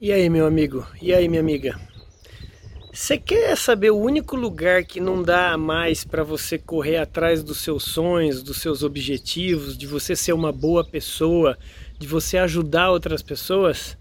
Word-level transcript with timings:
E 0.00 0.12
aí, 0.12 0.30
meu 0.30 0.46
amigo? 0.46 0.86
E 1.02 1.12
aí, 1.12 1.28
minha 1.28 1.40
amiga? 1.40 1.76
Você 2.92 3.18
quer 3.18 3.56
saber 3.56 3.90
o 3.90 3.98
único 3.98 4.36
lugar 4.36 4.84
que 4.84 5.00
não 5.00 5.24
dá 5.24 5.58
mais 5.58 6.04
para 6.04 6.22
você 6.22 6.56
correr 6.56 6.98
atrás 6.98 7.42
dos 7.42 7.58
seus 7.58 7.82
sonhos, 7.82 8.40
dos 8.40 8.58
seus 8.58 8.84
objetivos, 8.84 9.76
de 9.76 9.88
você 9.88 10.14
ser 10.14 10.32
uma 10.34 10.52
boa 10.52 10.84
pessoa, 10.84 11.58
de 11.98 12.06
você 12.06 12.38
ajudar 12.38 12.92
outras 12.92 13.22
pessoas? 13.22 13.98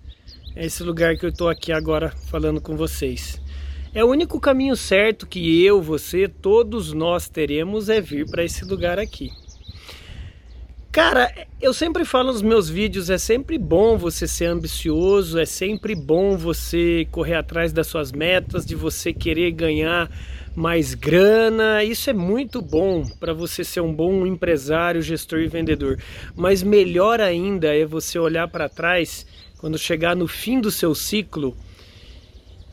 É 0.55 0.67
esse 0.67 0.83
lugar 0.83 1.17
que 1.17 1.25
eu 1.25 1.31
estou 1.31 1.49
aqui 1.49 1.71
agora 1.71 2.11
falando 2.29 2.61
com 2.61 2.77
vocês. 2.77 3.41
É 3.91 4.03
o 4.03 4.09
único 4.09 4.39
caminho 4.39 4.75
certo 4.75 5.25
que 5.25 5.65
eu, 5.65 5.81
você, 5.81 6.27
todos 6.27 6.93
nós 6.93 7.27
teremos 7.27 7.89
é 7.89 7.99
vir 7.99 8.29
para 8.29 8.43
esse 8.43 8.63
lugar 8.63 8.99
aqui. 8.99 9.31
Cara, 10.97 11.31
eu 11.61 11.75
sempre 11.75 12.03
falo 12.03 12.33
nos 12.33 12.41
meus 12.41 12.67
vídeos, 12.67 13.11
é 13.11 13.19
sempre 13.19 13.59
bom 13.59 13.99
você 13.99 14.27
ser 14.27 14.45
ambicioso, 14.45 15.37
é 15.37 15.45
sempre 15.45 15.93
bom 15.93 16.35
você 16.35 17.07
correr 17.11 17.35
atrás 17.35 17.71
das 17.71 17.85
suas 17.85 18.11
metas, 18.11 18.65
de 18.65 18.73
você 18.73 19.13
querer 19.13 19.51
ganhar 19.51 20.09
mais 20.55 20.95
grana. 20.95 21.83
Isso 21.83 22.09
é 22.09 22.13
muito 22.13 22.63
bom 22.63 23.05
para 23.19 23.31
você 23.31 23.63
ser 23.63 23.81
um 23.81 23.93
bom 23.93 24.25
empresário, 24.25 24.99
gestor 24.99 25.37
e 25.37 25.47
vendedor. 25.47 25.99
Mas 26.35 26.63
melhor 26.63 27.21
ainda 27.21 27.77
é 27.77 27.85
você 27.85 28.17
olhar 28.17 28.47
para 28.47 28.67
trás 28.67 29.23
quando 29.59 29.77
chegar 29.77 30.15
no 30.15 30.27
fim 30.27 30.59
do 30.59 30.71
seu 30.71 30.95
ciclo 30.95 31.55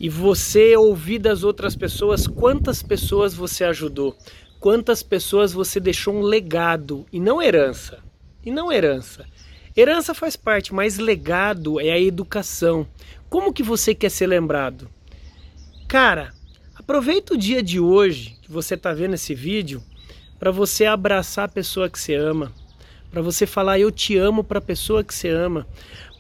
e 0.01 0.09
você 0.09 0.75
ouvir 0.75 1.19
das 1.19 1.45
outras 1.45 1.77
pessoas 1.77 2.27
quantas 2.27 2.83
pessoas 2.83 3.35
você 3.35 3.65
ajudou, 3.65 4.17
quantas 4.59 5.03
pessoas 5.03 5.53
você 5.53 5.79
deixou 5.79 6.15
um 6.15 6.23
legado 6.23 7.05
e 7.13 7.21
não 7.21 7.43
herança 7.43 8.03
e 8.45 8.51
não 8.51 8.71
herança. 8.71 9.27
Herança 9.77 10.15
faz 10.15 10.37
parte, 10.37 10.73
mas 10.73 10.99
legado 10.99 11.81
é 11.81 11.91
a 11.91 12.01
educação. 12.01 12.87
Como 13.29 13.53
que 13.53 13.63
você 13.63 13.93
quer 13.95 14.11
ser 14.11 14.29
lembrado? 14.29 14.89
Cara, 15.89 16.33
aproveita 16.77 17.35
o 17.35 17.37
dia 17.37 17.61
de 17.61 17.81
hoje 17.81 18.37
que 18.43 18.53
você 18.53 18.75
está 18.75 18.93
vendo 18.93 19.15
esse 19.15 19.35
vídeo 19.35 19.83
para 20.39 20.53
você 20.53 20.87
abraçar 20.87 21.47
a 21.47 21.53
pessoa 21.53 21.89
que 21.89 21.99
você 21.99 22.15
ama, 22.15 22.53
para 23.11 23.21
você 23.21 23.47
falar 23.47 23.81
eu 23.81 23.91
te 23.91 24.17
amo 24.17 24.45
para 24.45 24.59
a 24.59 24.63
pessoa 24.63 25.03
que 25.03 25.15
você 25.15 25.29
ama, 25.29 25.67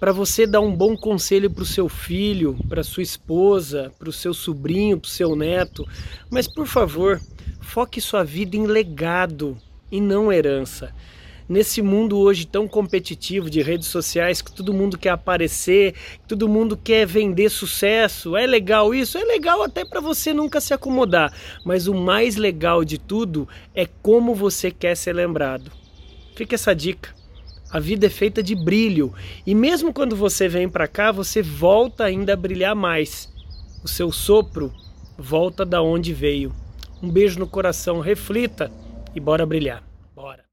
para 0.00 0.12
você 0.12 0.47
dar 0.47 0.61
um 0.61 0.75
bom 0.75 0.97
conselho 0.97 1.48
para 1.48 1.62
o 1.62 1.66
seu 1.66 1.88
filho, 1.88 2.59
para 2.69 2.83
sua 2.83 3.03
esposa, 3.03 3.92
para 3.98 4.09
o 4.09 4.12
seu 4.12 4.34
sobrinho, 4.34 4.98
para 4.98 5.09
o 5.09 5.11
seu 5.11 5.36
neto. 5.36 5.86
Mas 6.28 6.48
por 6.48 6.66
favor, 6.66 7.20
foque 7.61 8.00
sua 8.00 8.25
vida 8.25 8.56
em 8.56 8.66
legado 8.66 9.56
e 9.92 10.00
não 10.00 10.33
herança 10.33 10.92
nesse 11.48 11.83
mundo 11.83 12.19
hoje 12.19 12.47
tão 12.47 12.67
competitivo 12.67 13.50
de 13.50 13.62
redes 13.62 13.89
sociais 13.89 14.41
que 14.41 14.53
todo 14.53 14.75
mundo 14.75 14.98
quer 14.98 15.11
aparecer, 15.11 15.92
que 15.92 16.28
todo 16.28 16.48
mundo 16.48 16.77
quer 16.77 17.06
vender 17.06 17.50
sucesso. 17.50 18.37
É 18.37 18.47
legal 18.47 18.95
isso? 18.95 19.19
É 19.19 19.25
legal 19.25 19.62
até 19.62 19.84
para 19.84 20.00
você 20.00 20.33
nunca 20.33 20.61
se 20.61 20.75
acomodar, 20.75 21.33
mas 21.65 21.87
o 21.87 21.95
mais 21.95 22.37
legal 22.37 22.84
de 22.84 22.98
tudo 22.98 23.48
é 23.75 23.87
como 24.03 24.34
você 24.34 24.70
quer 24.70 24.97
ser 24.97 25.12
lembrado. 25.12 25.70
Fica 26.34 26.55
essa 26.55 26.75
dica. 26.75 27.15
A 27.70 27.81
vida 27.81 28.06
é 28.06 28.11
feita 28.11 28.42
de 28.42 28.55
brilho 28.55 29.12
e 29.45 29.55
mesmo 29.55 29.92
quando 29.92 30.15
você 30.15 30.48
vem 30.48 30.69
para 30.69 30.87
cá, 30.87 31.11
você 31.11 31.42
volta 31.42 32.05
ainda 32.05 32.33
a 32.33 32.37
brilhar 32.37 32.75
mais. 32.75 33.28
O 33.83 33.89
seu 33.89 34.12
sopro 34.12 34.72
volta 35.19 35.65
da 35.65 35.83
onde 35.83 36.12
veio. 36.12 36.55
Um 37.03 37.11
beijo 37.11 37.39
no 37.39 37.47
coração, 37.47 38.00
reflita 38.00 38.70
e 39.15 39.20
bora 39.20 39.45
brilhar. 39.45 39.83
Bora. 40.15 40.44